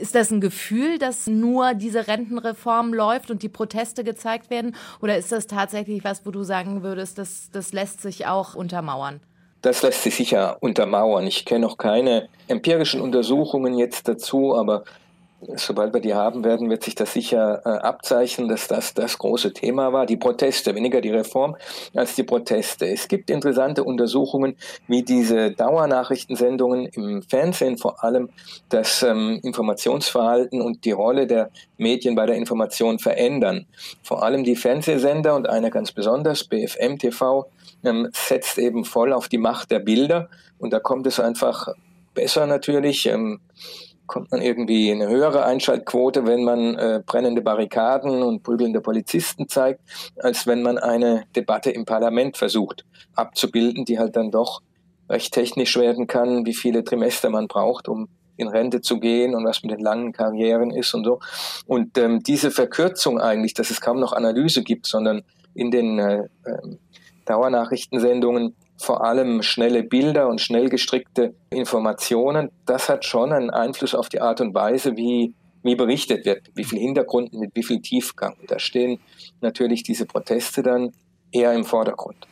Ist 0.02 0.16
das 0.16 0.32
ein 0.32 0.42
Gefühl, 0.42 0.98
dass 0.98 1.28
nur 1.28 1.76
diese 1.76 2.08
Rentenreform 2.08 2.96
läuft 2.96 3.30
und 3.30 3.44
die 3.44 3.50
Proteste 3.50 4.04
gezeigt 4.04 4.50
werden? 4.50 4.76
Oder 5.02 5.18
ist 5.18 5.32
das 5.32 5.46
tatsächlich 5.46 6.04
was, 6.04 6.26
wo 6.26 6.32
du 6.32 6.42
sagen 6.42 6.82
würdest, 6.82 7.20
das, 7.20 7.52
das 7.52 7.74
lässt 7.74 8.02
sich 8.02 8.26
auch 8.26 8.56
untermauern? 8.56 9.20
Das 9.62 9.82
lässt 9.82 10.04
sich 10.04 10.16
sicher 10.16 10.58
untermauern. 10.62 11.26
Ich 11.28 11.46
kenne 11.46 11.62
noch 11.62 11.78
keine 11.78 12.30
empirischen 12.48 13.02
Untersuchungen 13.02 13.78
jetzt 13.78 14.08
dazu, 14.08 14.56
aber 14.56 14.84
sobald 15.56 15.94
wir 15.94 16.02
die 16.02 16.16
haben 16.16 16.44
werden, 16.44 16.70
wird 16.70 16.84
sich 16.84 16.96
das 16.96 17.14
sicher 17.14 17.62
äh, 17.64 17.70
abzeichnen, 17.70 18.48
dass 18.48 18.68
das 18.68 18.94
das 18.94 19.18
große 19.18 19.54
Thema 19.54 19.94
war. 19.94 20.06
Die 20.06 20.18
Proteste, 20.18 20.74
weniger 20.74 21.00
die 21.00 21.12
Reform 21.12 21.56
als 21.94 22.16
die 22.16 22.24
Proteste. 22.24 22.88
Es 22.88 23.08
gibt 23.08 23.30
interessante 23.30 23.84
Untersuchungen, 23.84 24.56
wie 24.88 25.04
diese 25.04 25.52
Dauernachrichtensendungen 25.52 26.88
im 26.88 27.22
Fernsehen 27.22 27.78
vor 27.78 28.04
allem 28.04 28.30
das 28.70 29.04
ähm, 29.04 29.40
Informationsverhalten 29.44 30.62
und 30.62 30.86
die 30.86 30.92
Rolle 30.92 31.28
der 31.28 31.52
Medien 31.78 32.16
bei 32.16 32.26
der 32.26 32.36
Information 32.36 32.98
verändern. 32.98 33.68
Vor 34.02 34.24
allem 34.24 34.44
die 34.44 34.56
Fernsehsender 34.56 35.36
und 35.36 35.48
einer 35.48 35.70
ganz 35.70 35.92
besonders, 35.92 36.46
BFM 36.46 36.98
TV, 36.98 37.48
ähm, 37.84 38.10
setzt 38.12 38.58
eben 38.58 38.86
voll 38.86 39.14
auf 39.14 39.28
die 39.28 39.38
Macht 39.38 39.70
der 39.70 39.80
Bilder 39.80 40.30
und 40.58 40.74
da 40.74 40.80
kommt 40.80 41.06
es 41.06 41.20
einfach 41.20 41.68
besser 42.16 42.48
natürlich. 42.48 43.06
Ähm, 43.06 43.40
kommt 44.08 44.32
man 44.32 44.42
irgendwie 44.42 44.92
eine 44.92 45.08
höhere 45.08 45.46
Einschaltquote, 45.46 46.26
wenn 46.26 46.44
man 46.44 46.76
äh, 46.76 47.04
brennende 47.06 47.42
Barrikaden 47.42 48.24
und 48.24 48.42
prügelnde 48.42 48.82
Polizisten 48.82 49.48
zeigt, 49.48 49.82
als 50.18 50.48
wenn 50.48 50.62
man 50.62 50.78
eine 50.78 51.26
Debatte 51.36 51.72
im 51.72 51.86
Parlament 51.86 52.38
versucht 52.38 52.86
abzubilden, 53.14 53.86
die 53.86 54.00
halt 54.00 54.16
dann 54.16 54.32
doch 54.32 54.62
recht 55.10 55.34
technisch 55.34 55.78
werden 55.78 56.08
kann, 56.08 56.46
wie 56.46 56.54
viele 56.54 56.84
Trimester 56.84 57.30
man 57.30 57.48
braucht, 57.48 57.88
um 57.88 58.08
in 58.38 58.48
Rente 58.48 58.82
zu 58.82 59.00
gehen 59.00 59.36
und 59.36 59.46
was 59.46 59.64
mit 59.64 59.72
den 59.72 59.80
langen 59.80 60.14
Karrieren 60.14 60.72
ist 60.72 60.94
und 60.94 61.04
so. 61.06 61.20
Und 61.66 61.98
ähm, 61.98 62.22
diese 62.22 62.52
Verkürzung 62.52 63.20
eigentlich, 63.20 63.54
dass 63.54 63.72
es 63.72 63.82
kaum 63.82 64.00
noch 64.00 64.14
Analyse 64.14 64.64
gibt, 64.64 64.86
sondern 64.86 65.24
in 65.54 65.72
den 65.72 66.00
äh, 66.00 66.20
äh, 66.44 66.78
Dauernachrichtensendungen 67.26 68.56
vor 68.78 69.04
allem 69.04 69.42
schnelle 69.42 69.84
Bilder 69.84 70.28
und 70.28 70.42
schnell 70.42 70.70
gestrickte 70.70 71.34
Informationen, 71.50 72.52
das 72.66 72.90
hat 72.90 73.06
schon 73.06 73.34
einen 73.34 73.50
Einfluss 73.50 73.96
auf 73.96 74.10
die 74.10 74.22
Art 74.22 74.42
und 74.42 74.54
Weise, 74.54 74.96
wie, 74.96 75.34
wie 75.64 75.76
berichtet 75.76 76.26
wird, 76.26 76.52
wie 76.56 76.64
viel 76.64 76.80
Hintergrund, 76.80 77.34
mit 77.34 77.52
wie 77.56 77.64
viel 77.64 77.82
Tiefgang. 77.82 78.36
Da 78.48 78.60
stehen 78.60 79.00
natürlich 79.42 79.84
diese 79.84 80.06
Proteste 80.06 80.62
dann 80.62 80.92
eher 81.32 81.54
im 81.54 81.66
Vordergrund. 81.66 82.28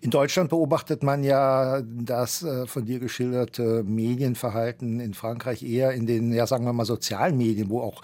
In 0.00 0.10
Deutschland 0.10 0.50
beobachtet 0.50 1.02
man 1.02 1.24
ja 1.24 1.82
das 1.82 2.42
äh, 2.42 2.66
von 2.66 2.84
dir 2.84 2.98
geschilderte 2.98 3.82
Medienverhalten 3.84 5.00
in 5.00 5.14
Frankreich 5.14 5.62
eher 5.62 5.92
in 5.92 6.06
den, 6.06 6.32
ja 6.32 6.46
sagen 6.46 6.64
wir 6.64 6.72
mal, 6.72 6.84
sozialen 6.84 7.36
Medien, 7.36 7.68
wo 7.68 7.80
auch 7.80 8.02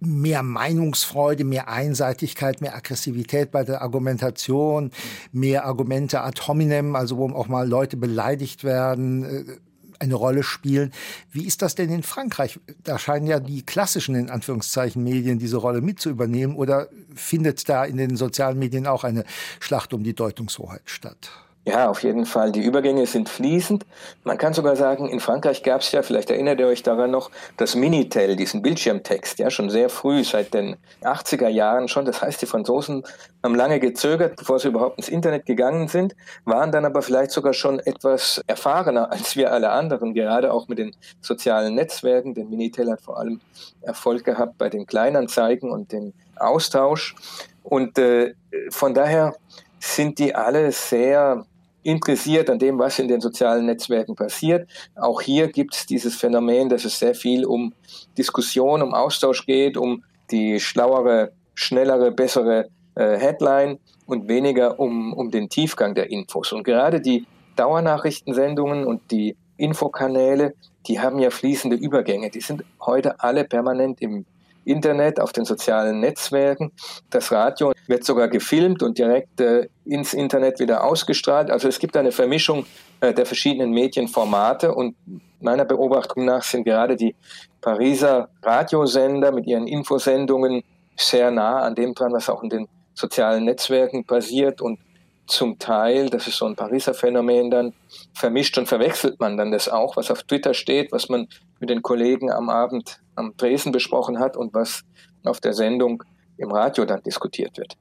mehr 0.00 0.42
Meinungsfreude, 0.42 1.44
mehr 1.44 1.68
Einseitigkeit, 1.68 2.60
mehr 2.60 2.76
Aggressivität 2.76 3.50
bei 3.50 3.64
der 3.64 3.82
Argumentation, 3.82 4.90
mehr 5.32 5.64
Argumente 5.64 6.20
ad 6.20 6.40
hominem, 6.46 6.94
also 6.94 7.16
wo 7.16 7.28
auch 7.30 7.48
mal 7.48 7.68
Leute 7.68 7.96
beleidigt 7.96 8.64
werden 8.64 9.24
äh, 9.24 9.71
eine 10.02 10.14
Rolle 10.14 10.42
spielen. 10.42 10.92
Wie 11.30 11.46
ist 11.46 11.62
das 11.62 11.74
denn 11.74 11.90
in 11.90 12.02
Frankreich? 12.02 12.60
Da 12.82 12.98
scheinen 12.98 13.26
ja 13.26 13.40
die 13.40 13.62
klassischen, 13.62 14.14
in 14.14 14.30
Anführungszeichen, 14.30 15.02
Medien 15.02 15.38
diese 15.38 15.56
Rolle 15.56 15.80
mit 15.80 16.00
zu 16.00 16.10
übernehmen. 16.10 16.56
Oder 16.56 16.88
findet 17.14 17.68
da 17.68 17.84
in 17.84 17.96
den 17.96 18.16
sozialen 18.16 18.58
Medien 18.58 18.86
auch 18.86 19.04
eine 19.04 19.24
Schlacht 19.60 19.94
um 19.94 20.02
die 20.02 20.14
Deutungshoheit 20.14 20.82
statt? 20.84 21.30
Ja, 21.64 21.88
auf 21.88 22.02
jeden 22.02 22.26
Fall. 22.26 22.50
Die 22.50 22.60
Übergänge 22.60 23.06
sind 23.06 23.28
fließend. 23.28 23.86
Man 24.24 24.36
kann 24.36 24.52
sogar 24.52 24.74
sagen, 24.74 25.08
in 25.08 25.20
Frankreich 25.20 25.62
gab 25.62 25.82
es 25.82 25.92
ja, 25.92 26.02
vielleicht 26.02 26.28
erinnert 26.28 26.58
ihr 26.58 26.66
euch 26.66 26.82
daran 26.82 27.12
noch, 27.12 27.30
das 27.56 27.76
Minitel, 27.76 28.34
diesen 28.34 28.62
Bildschirmtext, 28.62 29.38
ja, 29.38 29.48
schon 29.48 29.70
sehr 29.70 29.88
früh, 29.88 30.24
seit 30.24 30.54
den 30.54 30.74
80er 31.02 31.46
Jahren 31.46 31.86
schon. 31.86 32.04
Das 32.04 32.20
heißt, 32.20 32.42
die 32.42 32.46
Franzosen 32.46 33.04
haben 33.44 33.54
lange 33.54 33.78
gezögert, 33.78 34.34
bevor 34.38 34.58
sie 34.58 34.68
überhaupt 34.68 34.98
ins 34.98 35.08
Internet 35.08 35.46
gegangen 35.46 35.86
sind, 35.86 36.16
waren 36.44 36.72
dann 36.72 36.84
aber 36.84 37.00
vielleicht 37.00 37.30
sogar 37.30 37.52
schon 37.52 37.78
etwas 37.78 38.42
erfahrener 38.48 39.12
als 39.12 39.36
wir 39.36 39.52
alle 39.52 39.70
anderen, 39.70 40.14
gerade 40.14 40.52
auch 40.52 40.66
mit 40.66 40.78
den 40.78 40.96
sozialen 41.20 41.76
Netzwerken. 41.76 42.34
Denn 42.34 42.50
Minitel 42.50 42.90
hat 42.90 43.02
vor 43.02 43.20
allem 43.20 43.40
Erfolg 43.82 44.24
gehabt 44.24 44.58
bei 44.58 44.68
den 44.68 44.84
Kleinanzeigen 44.84 45.70
und 45.70 45.92
dem 45.92 46.12
Austausch. 46.34 47.14
Und 47.62 47.98
äh, 47.98 48.34
von 48.70 48.94
daher 48.94 49.36
sind 49.78 50.18
die 50.18 50.34
alle 50.34 50.72
sehr 50.72 51.44
interessiert 51.82 52.48
an 52.50 52.58
dem, 52.58 52.78
was 52.78 52.98
in 52.98 53.08
den 53.08 53.20
sozialen 53.20 53.66
Netzwerken 53.66 54.14
passiert. 54.14 54.68
Auch 54.94 55.20
hier 55.20 55.48
gibt 55.48 55.74
es 55.74 55.86
dieses 55.86 56.16
Phänomen, 56.16 56.68
dass 56.68 56.84
es 56.84 56.98
sehr 56.98 57.14
viel 57.14 57.44
um 57.44 57.72
Diskussion, 58.16 58.82
um 58.82 58.94
Austausch 58.94 59.46
geht, 59.46 59.76
um 59.76 60.04
die 60.30 60.60
schlauere, 60.60 61.32
schnellere, 61.54 62.12
bessere 62.12 62.68
äh, 62.94 63.16
Headline 63.18 63.78
und 64.06 64.28
weniger 64.28 64.78
um, 64.78 65.12
um 65.12 65.30
den 65.30 65.48
Tiefgang 65.48 65.94
der 65.94 66.10
Infos. 66.10 66.52
Und 66.52 66.64
gerade 66.64 67.00
die 67.00 67.26
Dauernachrichtensendungen 67.56 68.86
und 68.86 69.10
die 69.10 69.36
Infokanäle, 69.56 70.54
die 70.86 71.00
haben 71.00 71.18
ja 71.18 71.30
fließende 71.30 71.76
Übergänge. 71.76 72.30
Die 72.30 72.40
sind 72.40 72.64
heute 72.80 73.20
alle 73.20 73.44
permanent 73.44 74.00
im 74.00 74.24
Internet, 74.64 75.20
auf 75.20 75.32
den 75.32 75.44
sozialen 75.44 76.00
Netzwerken. 76.00 76.72
Das 77.10 77.32
Radio 77.32 77.72
wird 77.86 78.04
sogar 78.04 78.28
gefilmt 78.28 78.82
und 78.82 78.98
direkt 78.98 79.40
äh, 79.40 79.68
ins 79.84 80.14
Internet 80.14 80.60
wieder 80.60 80.84
ausgestrahlt. 80.84 81.50
Also 81.50 81.68
es 81.68 81.78
gibt 81.78 81.96
eine 81.96 82.12
Vermischung 82.12 82.66
äh, 83.00 83.12
der 83.12 83.26
verschiedenen 83.26 83.70
Medienformate 83.72 84.74
und 84.74 84.94
meiner 85.40 85.64
Beobachtung 85.64 86.24
nach 86.24 86.42
sind 86.42 86.64
gerade 86.64 86.96
die 86.96 87.14
Pariser 87.60 88.28
Radiosender 88.42 89.32
mit 89.32 89.46
ihren 89.46 89.66
Infosendungen 89.66 90.62
sehr 90.96 91.30
nah 91.30 91.60
an 91.60 91.74
dem 91.74 91.94
dran, 91.94 92.12
was 92.12 92.28
auch 92.28 92.42
in 92.42 92.50
den 92.50 92.68
sozialen 92.94 93.44
Netzwerken 93.44 94.04
passiert 94.04 94.60
und 94.60 94.78
zum 95.26 95.58
Teil, 95.58 96.10
das 96.10 96.26
ist 96.26 96.36
so 96.36 96.46
ein 96.46 96.56
Pariser 96.56 96.94
Phänomen, 96.94 97.50
dann 97.50 97.72
vermischt 98.14 98.58
und 98.58 98.66
verwechselt 98.66 99.20
man 99.20 99.36
dann 99.36 99.52
das 99.52 99.68
auch, 99.68 99.96
was 99.96 100.10
auf 100.10 100.22
Twitter 100.24 100.54
steht, 100.54 100.92
was 100.92 101.08
man 101.08 101.28
mit 101.60 101.70
den 101.70 101.82
Kollegen 101.82 102.30
am 102.30 102.50
Abend 102.50 103.00
am 103.14 103.34
Dresden 103.36 103.72
besprochen 103.72 104.18
hat 104.18 104.36
und 104.36 104.52
was 104.54 104.82
auf 105.24 105.40
der 105.40 105.52
Sendung 105.52 106.02
im 106.36 106.50
Radio 106.50 106.84
dann 106.84 107.02
diskutiert 107.02 107.56
wird. 107.56 107.76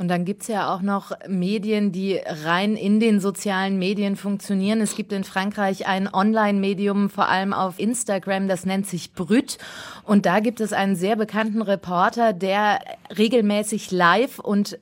Und 0.00 0.08
dann 0.08 0.24
gibt's 0.24 0.48
ja 0.48 0.74
auch 0.74 0.80
noch 0.80 1.12
Medien, 1.28 1.92
die 1.92 2.18
rein 2.24 2.74
in 2.74 3.00
den 3.00 3.20
sozialen 3.20 3.78
Medien 3.78 4.16
funktionieren. 4.16 4.80
Es 4.80 4.96
gibt 4.96 5.12
in 5.12 5.24
Frankreich 5.24 5.86
ein 5.86 6.08
Online-Medium, 6.10 7.10
vor 7.10 7.28
allem 7.28 7.52
auf 7.52 7.78
Instagram, 7.78 8.48
das 8.48 8.64
nennt 8.64 8.86
sich 8.86 9.12
Brüt. 9.12 9.58
Und 10.04 10.24
da 10.24 10.40
gibt 10.40 10.62
es 10.62 10.72
einen 10.72 10.96
sehr 10.96 11.16
bekannten 11.16 11.60
Reporter, 11.60 12.32
der 12.32 12.78
regelmäßig 13.14 13.90
live 13.90 14.38
und 14.38 14.78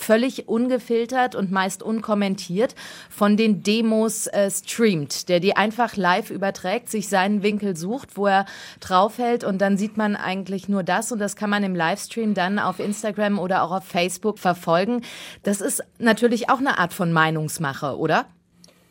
völlig 0.00 0.48
ungefiltert 0.48 1.34
und 1.34 1.50
meist 1.50 1.82
unkommentiert 1.82 2.74
von 3.08 3.36
den 3.36 3.62
Demos 3.62 4.26
äh, 4.26 4.50
streamt, 4.50 5.28
der 5.28 5.40
die 5.40 5.56
einfach 5.56 5.96
live 5.96 6.30
überträgt, 6.30 6.90
sich 6.90 7.08
seinen 7.08 7.42
Winkel 7.42 7.76
sucht, 7.76 8.16
wo 8.16 8.26
er 8.26 8.46
draufhält 8.80 9.44
und 9.44 9.58
dann 9.58 9.76
sieht 9.76 9.96
man 9.96 10.16
eigentlich 10.16 10.68
nur 10.68 10.82
das 10.82 11.12
und 11.12 11.18
das 11.18 11.36
kann 11.36 11.50
man 11.50 11.62
im 11.62 11.74
Livestream 11.74 12.34
dann 12.34 12.58
auf 12.58 12.80
Instagram 12.80 13.38
oder 13.38 13.62
auch 13.62 13.72
auf 13.72 13.84
Facebook 13.84 14.38
verfolgen. 14.38 15.02
Das 15.42 15.60
ist 15.60 15.82
natürlich 15.98 16.50
auch 16.50 16.58
eine 16.58 16.78
Art 16.78 16.92
von 16.92 17.12
Meinungsmache, 17.12 17.96
oder? 17.96 18.26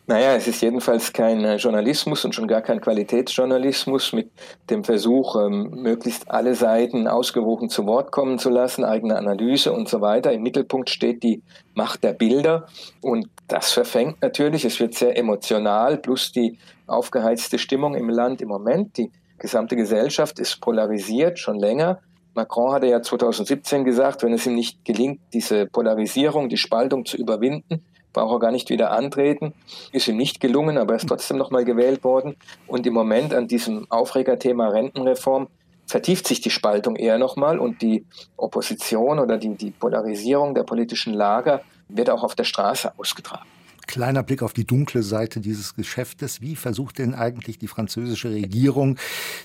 Naja, 0.09 0.33
es 0.33 0.47
ist 0.47 0.63
jedenfalls 0.63 1.13
kein 1.13 1.45
äh, 1.45 1.57
Journalismus 1.57 2.25
und 2.25 2.33
schon 2.33 2.47
gar 2.47 2.63
kein 2.63 2.81
Qualitätsjournalismus 2.81 4.11
mit 4.11 4.31
dem 4.67 4.83
Versuch, 4.83 5.35
ähm, 5.35 5.69
möglichst 5.83 6.31
alle 6.31 6.55
Seiten 6.55 7.07
ausgewogen 7.07 7.69
zu 7.69 7.85
Wort 7.85 8.11
kommen 8.11 8.39
zu 8.39 8.49
lassen, 8.49 8.83
eigene 8.83 9.17
Analyse 9.17 9.71
und 9.71 9.87
so 9.87 10.01
weiter. 10.01 10.33
Im 10.33 10.41
Mittelpunkt 10.41 10.89
steht 10.89 11.21
die 11.21 11.43
Macht 11.75 12.03
der 12.03 12.13
Bilder 12.13 12.65
und 13.01 13.29
das 13.47 13.71
verfängt 13.71 14.19
natürlich. 14.23 14.65
Es 14.65 14.79
wird 14.79 14.95
sehr 14.95 15.15
emotional, 15.15 15.97
plus 15.97 16.31
die 16.31 16.57
aufgeheizte 16.87 17.59
Stimmung 17.59 17.93
im 17.93 18.09
Land 18.09 18.41
im 18.41 18.47
Moment. 18.47 18.97
Die 18.97 19.11
gesamte 19.37 19.75
Gesellschaft 19.75 20.39
ist 20.39 20.59
polarisiert 20.59 21.37
schon 21.37 21.59
länger. 21.59 21.99
Macron 22.33 22.71
hatte 22.71 22.87
ja 22.87 23.03
2017 23.03 23.83
gesagt, 23.83 24.23
wenn 24.23 24.33
es 24.33 24.47
ihm 24.47 24.55
nicht 24.55 24.83
gelingt, 24.83 25.19
diese 25.33 25.67
Polarisierung, 25.67 26.49
die 26.49 26.57
Spaltung 26.57 27.05
zu 27.05 27.15
überwinden, 27.15 27.83
braucht 28.13 28.33
er 28.33 28.39
gar 28.39 28.51
nicht 28.51 28.69
wieder 28.69 28.91
antreten. 28.91 29.53
Ist 29.91 30.07
ihm 30.07 30.17
nicht 30.17 30.39
gelungen, 30.39 30.77
aber 30.77 30.93
er 30.93 30.97
ist 30.97 31.07
trotzdem 31.07 31.37
nochmal 31.37 31.65
gewählt 31.65 32.03
worden. 32.03 32.35
Und 32.67 32.85
im 32.87 32.93
Moment 32.93 33.33
an 33.33 33.47
diesem 33.47 33.85
Aufregerthema 33.89 34.69
Rentenreform 34.69 35.47
vertieft 35.85 36.27
sich 36.27 36.39
die 36.41 36.51
Spaltung 36.51 36.95
eher 36.95 37.17
nochmal 37.17 37.59
und 37.59 37.81
die 37.81 38.05
Opposition 38.37 39.19
oder 39.19 39.37
die, 39.37 39.55
die 39.55 39.71
Polarisierung 39.71 40.53
der 40.53 40.63
politischen 40.63 41.13
Lager 41.13 41.61
wird 41.87 42.09
auch 42.09 42.23
auf 42.23 42.35
der 42.35 42.43
Straße 42.43 42.93
ausgetragen. 42.97 43.47
Kleiner 43.87 44.21
Blick 44.21 44.43
auf 44.43 44.53
die 44.53 44.65
dunkle 44.65 45.01
Seite 45.01 45.39
dieses 45.39 45.75
Geschäftes. 45.75 46.41
Wie 46.41 46.55
versucht 46.55 46.99
denn 46.99 47.15
eigentlich 47.15 47.57
die 47.57 47.67
französische 47.67 48.29
Regierung, 48.29 48.99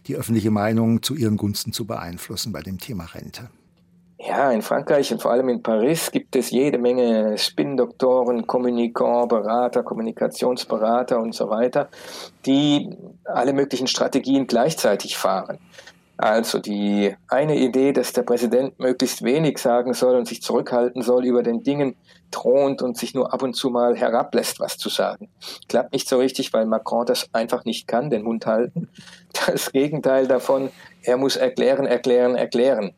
die 0.07 0.17
öffentliche 0.17 0.51
Meinung 0.51 1.03
zu 1.03 1.15
ihren 1.15 1.39
Gunsten 1.39 1.73
zu 1.73 1.87
beeinflussen 1.87 2.53
bei 2.53 2.61
dem 2.61 2.79
Thema 2.79 3.05
Rente? 3.07 3.49
Ja, 4.27 4.51
in 4.51 4.63
Frankreich 4.63 5.13
und 5.13 5.21
vor 5.21 5.33
allem 5.33 5.51
in 5.51 5.63
Paris 5.63 6.11
gibt 6.11 6.35
es 6.35 6.51
jede 6.51 6.79
Menge 6.79 7.37
Spin-Doktoren, 7.37 8.47
Kommunikant, 8.47 9.29
Berater, 9.29 9.83
Kommunikationsberater 9.83 11.21
und 11.21 11.35
so 11.35 11.51
weiter, 11.51 11.91
die 12.47 12.97
alle 13.25 13.53
möglichen 13.53 13.87
Strategien 13.87 14.47
gleichzeitig 14.47 15.19
fahren. 15.19 15.59
Also 16.17 16.61
die 16.61 17.15
eine 17.29 17.57
Idee, 17.57 17.93
dass 17.93 18.13
der 18.13 18.23
Präsident 18.23 18.79
möglichst 18.79 19.25
wenig 19.25 19.59
sagen 19.59 19.95
soll 19.95 20.17
und 20.17 20.29
sich 20.29 20.43
zurückhalten 20.43 21.03
soll 21.03 21.25
über 21.25 21.43
den 21.43 21.63
Dingen 21.63 21.97
thront 22.31 22.83
und 22.83 22.97
sich 22.97 23.15
nur 23.15 23.33
ab 23.33 23.43
und 23.43 23.55
zu 23.55 23.71
mal 23.71 23.97
herablässt, 23.97 24.61
was 24.61 24.79
zu 24.79 24.89
sagen. 24.89 25.29
Klappt 25.69 25.93
nicht 25.93 26.09
so 26.09 26.19
richtig, 26.19 26.53
weil 26.53 26.67
Macron 26.67 27.07
das 27.07 27.29
einfach 27.33 27.65
nicht 27.65 27.89
kann, 27.89 28.11
den 28.11 28.23
Mund 28.23 28.47
halten. 28.47 28.89
Das 29.47 29.73
Gegenteil 29.73 30.29
davon, 30.29 30.71
er 31.03 31.17
muss 31.17 31.37
erklären, 31.37 31.87
erklären, 31.87 32.37
erklären. 32.37 32.95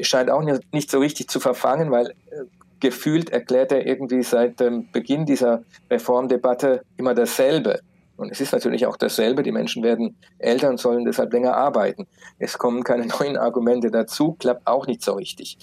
Scheint 0.00 0.30
auch 0.30 0.42
nicht 0.72 0.90
so 0.90 0.98
richtig 0.98 1.28
zu 1.28 1.40
verfangen, 1.40 1.90
weil 1.90 2.10
äh, 2.10 2.44
gefühlt 2.80 3.30
erklärt 3.30 3.72
er 3.72 3.86
irgendwie 3.86 4.22
seit 4.22 4.60
dem 4.60 4.90
Beginn 4.92 5.24
dieser 5.24 5.62
Reformdebatte 5.90 6.82
immer 6.96 7.14
dasselbe. 7.14 7.80
Und 8.20 8.30
es 8.30 8.40
ist 8.40 8.52
natürlich 8.52 8.86
auch 8.86 8.96
dasselbe. 8.96 9.42
Die 9.42 9.52
Menschen 9.52 9.82
werden 9.82 10.16
älter 10.38 10.68
und 10.68 10.78
sollen 10.78 11.04
deshalb 11.04 11.32
länger 11.32 11.56
arbeiten. 11.56 12.06
Es 12.38 12.58
kommen 12.58 12.84
keine 12.84 13.06
neuen 13.20 13.36
Argumente 13.36 13.90
dazu, 13.90 14.36
klappt 14.38 14.66
auch 14.66 14.86
nicht 14.86 15.02
so 15.02 15.14
richtig. 15.14 15.58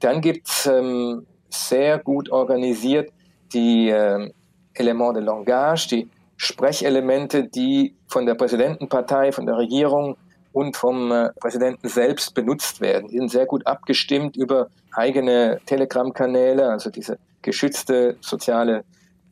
Dann 0.00 0.20
gibt's 0.20 0.66
ähm, 0.66 1.26
sehr 1.48 1.98
gut 1.98 2.30
organisiert 2.30 3.10
die 3.52 3.90
äh, 3.90 4.30
Element 4.74 5.16
de 5.16 5.22
Langage, 5.22 5.88
die 5.90 6.08
Sprechelemente, 6.36 7.44
die 7.44 7.94
von 8.08 8.26
der 8.26 8.34
Präsidentenpartei, 8.34 9.32
von 9.32 9.46
der 9.46 9.56
Regierung 9.56 10.16
und 10.52 10.76
vom 10.76 11.12
äh, 11.12 11.30
Präsidenten 11.40 11.88
selbst 11.88 12.34
benutzt 12.34 12.80
werden. 12.80 13.08
Die 13.08 13.18
sind 13.18 13.30
sehr 13.30 13.46
gut 13.46 13.66
abgestimmt 13.66 14.36
über 14.36 14.68
eigene 14.92 15.60
Telegram-Kanäle, 15.66 16.68
also 16.68 16.90
diese 16.90 17.18
geschützte 17.42 18.16
soziale 18.20 18.84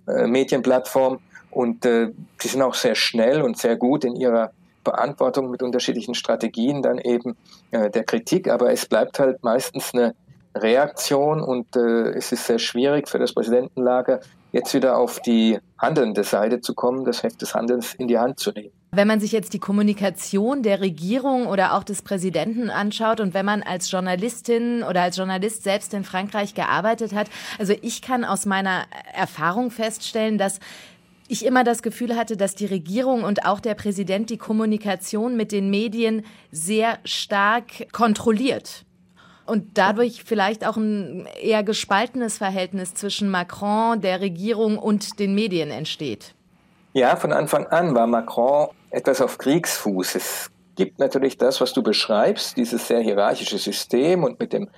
äh, 0.07 0.27
Medienplattform 0.27 1.21
und 1.51 1.85
äh, 1.85 2.11
die 2.43 2.49
sind 2.49 2.63
auch 2.63 2.75
sehr 2.75 2.95
schnell 2.95 3.43
und 3.43 3.59
sehr 3.59 3.77
gut 3.77 4.05
in 4.05 4.17
ihrer 4.17 4.53
Beantwortung 4.85 5.51
mit 5.51 5.63
unterschiedlichen 5.63 6.15
Strategien 6.15 6.83
dann 6.83 6.99
eben 6.99 7.37
äh, 7.71 7.91
der 7.91 8.05
Kritik. 8.05 8.49
Aber 8.49 8.73
es 8.73 8.87
bleibt 8.87 9.19
halt 9.19 9.43
meistens 9.43 9.93
eine 9.93 10.15
Reaktion 10.55 11.41
und 11.41 11.77
äh, 11.77 12.11
es 12.11 12.33
ist 12.33 12.47
sehr 12.47 12.59
schwierig 12.59 13.09
für 13.09 13.19
das 13.19 13.33
Präsidentenlager, 13.33 14.21
jetzt 14.53 14.75
wieder 14.75 14.97
auf 14.97 15.21
die 15.21 15.59
handelnde 15.79 16.25
Seite 16.25 16.61
zu 16.61 16.75
kommen, 16.75 17.05
das 17.05 17.23
Heft 17.23 17.41
des 17.41 17.55
Handelns 17.55 17.95
in 17.95 18.09
die 18.09 18.19
Hand 18.19 18.41
zu 18.41 18.51
nehmen. 18.51 18.73
Wenn 18.93 19.07
man 19.07 19.21
sich 19.21 19.31
jetzt 19.31 19.53
die 19.53 19.61
Kommunikation 19.61 20.65
der 20.65 20.81
Regierung 20.81 21.47
oder 21.47 21.75
auch 21.75 21.85
des 21.85 22.03
Präsidenten 22.03 22.71
anschaut 22.71 23.21
und 23.21 23.35
wenn 23.35 23.47
man 23.47 23.63
als 23.63 23.89
Journalistin 23.89 24.83
oder 24.83 25.03
als 25.03 25.17
Journalist 25.17 25.63
selbst 25.63 25.95
in 25.95 26.03
Frankreich 26.03 26.55
gearbeitet 26.55 27.15
hat, 27.15 27.29
also 27.61 27.73
ich 27.83 28.03
kann 28.03 28.25
aus 28.25 28.47
meiner 28.47 28.87
Erfahrung 29.15 29.71
feststellen, 29.71 30.39
dass 30.39 30.59
ich 31.31 31.47
immer 31.47 31.65
das 31.65 31.83
Gefühl 31.83 32.17
hatte, 32.17 32.37
dass 32.37 32.55
die 32.55 32.67
Regierung 32.67 33.23
und 33.23 33.47
auch 33.47 33.61
der 33.61 33.75
Präsident 33.75 34.31
die 34.31 34.39
Kommunikation 34.39 35.37
mit 35.37 35.53
den 35.53 35.71
Medien 35.71 36.25
sehr 36.51 36.99
stark 37.05 37.93
kontrolliert. 37.93 38.85
Und 39.47 39.79
dadurch 39.79 40.25
vielleicht 40.25 40.67
auch 40.67 40.77
ein 40.77 41.27
eher 41.41 41.63
gespaltenes 41.63 42.39
Verhältnis 42.39 42.95
zwischen 42.95 43.31
Macron, 43.31 44.01
der 44.01 44.21
Regierung 44.21 44.79
und 44.79 45.19
den 45.19 45.35
Medien 45.35 45.71
entsteht. 45.71 46.35
Ja, 46.93 47.17
von 47.17 47.33
Anfang 47.33 47.67
an 47.67 47.95
war 47.95 48.07
Macron 48.07 48.69
etwas 48.91 49.21
auf 49.21 49.39
Kriegsfuß. 49.39 50.17
Es 50.17 50.51
gibt 50.75 50.99
natürlich 50.99 51.39
das, 51.39 51.61
was 51.61 51.73
du 51.73 51.83
beschreibst, 51.83 52.57
dieses 52.57 52.89
sehr 52.89 53.01
hierarchische 53.01 53.59
System 53.59 54.25
und 54.25 54.41
mit 54.41 54.53
dem 54.53 54.69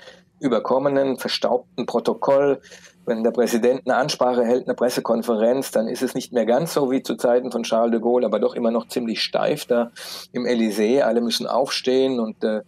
überkommenen, 0.43 1.19
verstaubten 1.19 1.87
Protokoll 1.87 2.61
wenn 3.07 3.25
der 3.25 3.33
Präsident 3.33 3.83
eine 3.85 3.97
Ansprache 3.97 4.45
hält, 4.45 4.67
eine 4.67 4.75
Pressekonferenz, 4.75 5.71
dann 5.71 5.89
ist 5.89 6.03
es 6.03 6.15
nicht 6.15 6.33
mehr 6.33 6.47
ganz 6.47 6.73
so 6.75 6.91
wie 6.91 7.03
zu 7.03 7.17
Zeiten 7.17 7.51
von 7.51 7.65
Charles 7.65 7.93
de 7.93 8.01
Gaulle, 8.01 8.27
aber 8.27 8.39
doch 8.39 8.55
immer 8.55 8.71
noch 8.71 8.89
ziemlich 8.89 9.23
steif 9.23 9.65
da 9.65 9.91
im 10.33 10.45
Élysée. 10.45 11.03
Alle 11.03 11.21
müssen 11.21 11.47
aufstehen 11.47 12.21
und 12.21 12.43
äh, 12.45 12.63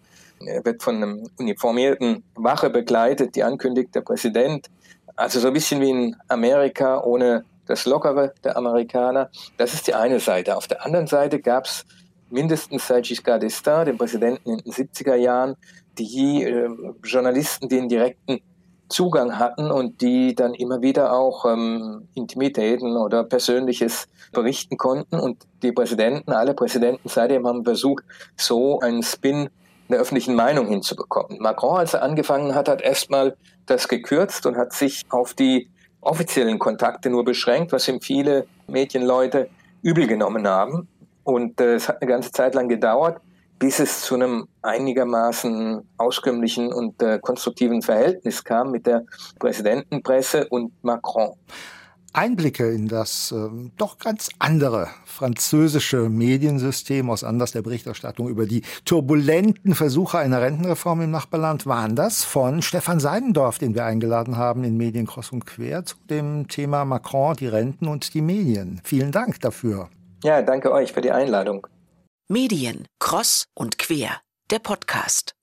wird 0.64 0.82
von 0.82 0.96
einem 0.96 1.28
uniformierten 1.38 2.24
Wache 2.34 2.70
begleitet, 2.70 3.36
die 3.36 3.44
ankündigt 3.44 3.94
der 3.94 4.00
Präsident. 4.00 4.68
Also 5.16 5.38
so 5.38 5.48
ein 5.48 5.54
bisschen 5.54 5.80
wie 5.80 5.90
in 5.90 6.16
Amerika 6.28 7.00
ohne 7.02 7.44
das 7.66 7.86
Lockere 7.86 8.34
der 8.42 8.56
Amerikaner. 8.56 9.30
Das 9.56 9.72
ist 9.72 9.86
die 9.86 9.94
eine 9.94 10.18
Seite. 10.20 10.56
Auf 10.56 10.66
der 10.66 10.84
anderen 10.84 11.06
Seite 11.06 11.40
gab 11.40 11.66
es 11.66 11.86
mindestens 12.30 12.88
seit 12.88 13.04
Giscard 13.04 13.42
d'Estaing, 13.42 13.84
dem 13.84 13.96
Präsidenten 13.96 14.50
in 14.50 14.58
den 14.58 14.72
70er 14.72 15.14
Jahren, 15.14 15.56
die 15.98 16.42
äh, 16.42 16.68
Journalisten, 17.04 17.68
die 17.68 17.78
in 17.78 17.88
direkten 17.88 18.40
Zugang 18.88 19.38
hatten 19.38 19.70
und 19.70 20.02
die 20.02 20.34
dann 20.34 20.54
immer 20.54 20.82
wieder 20.82 21.12
auch 21.12 21.46
ähm, 21.46 22.08
Intimitäten 22.14 22.96
oder 22.96 23.24
Persönliches 23.24 24.06
berichten 24.32 24.76
konnten. 24.76 25.18
Und 25.18 25.46
die 25.62 25.72
Präsidenten, 25.72 26.32
alle 26.32 26.54
Präsidenten 26.54 27.08
seitdem 27.08 27.46
haben 27.46 27.64
versucht, 27.64 28.04
so 28.36 28.80
einen 28.80 29.02
Spin 29.02 29.48
der 29.88 29.98
öffentlichen 29.98 30.34
Meinung 30.34 30.66
hinzubekommen. 30.68 31.38
Macron, 31.40 31.78
als 31.78 31.94
er 31.94 32.02
angefangen 32.02 32.54
hat, 32.54 32.68
hat 32.68 32.82
erstmal 32.82 33.36
das 33.66 33.88
gekürzt 33.88 34.46
und 34.46 34.56
hat 34.56 34.72
sich 34.72 35.02
auf 35.08 35.34
die 35.34 35.68
offiziellen 36.00 36.58
Kontakte 36.58 37.10
nur 37.10 37.24
beschränkt, 37.24 37.72
was 37.72 37.88
ihm 37.88 38.00
viele 38.00 38.46
Medienleute 38.66 39.48
übel 39.82 40.06
genommen 40.06 40.46
haben. 40.46 40.88
Und 41.22 41.60
äh, 41.60 41.74
es 41.74 41.88
hat 41.88 42.02
eine 42.02 42.10
ganze 42.10 42.32
Zeit 42.32 42.54
lang 42.54 42.68
gedauert, 42.68 43.20
bis 43.58 43.78
es 43.78 44.02
zu 44.02 44.14
einem 44.14 44.46
einigermaßen 44.62 45.88
auskömmlichen 45.96 46.72
und 46.72 47.02
äh, 47.02 47.18
konstruktiven 47.20 47.82
Verhältnis 47.82 48.44
kam 48.44 48.70
mit 48.70 48.86
der 48.86 49.04
Präsidentenpresse 49.38 50.48
und 50.48 50.72
Macron. 50.82 51.34
Einblicke 52.14 52.70
in 52.70 52.86
das 52.86 53.32
äh, 53.32 53.48
doch 53.76 53.98
ganz 53.98 54.28
andere 54.38 54.88
französische 55.04 56.08
Mediensystem 56.08 57.10
aus 57.10 57.24
Anlass 57.24 57.50
der 57.52 57.62
Berichterstattung 57.62 58.28
über 58.28 58.46
die 58.46 58.62
turbulenten 58.84 59.74
Versuche 59.74 60.18
einer 60.18 60.40
Rentenreform 60.40 61.02
im 61.02 61.10
Nachbarland 61.10 61.66
waren 61.66 61.96
das 61.96 62.22
von 62.22 62.62
Stefan 62.62 63.00
Seidendorf, 63.00 63.58
den 63.58 63.74
wir 63.74 63.84
eingeladen 63.84 64.36
haben 64.36 64.62
in 64.62 64.76
Medien 64.76 65.06
Cross 65.06 65.32
und 65.32 65.44
Quer 65.44 65.84
zu 65.84 65.96
dem 66.08 66.46
Thema 66.46 66.84
Macron, 66.84 67.34
die 67.34 67.48
Renten 67.48 67.88
und 67.88 68.14
die 68.14 68.22
Medien. 68.22 68.80
Vielen 68.84 69.10
Dank 69.10 69.40
dafür. 69.40 69.88
Ja, 70.22 70.40
danke 70.40 70.72
euch 70.72 70.92
für 70.92 71.00
die 71.00 71.10
Einladung. 71.10 71.66
Medien, 72.28 72.88
Cross 73.00 73.48
und 73.52 73.76
Quer, 73.76 74.22
der 74.48 74.58
Podcast. 74.58 75.34